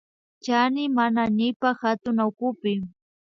[0.43, 2.71] Chani manañipak katunawkupi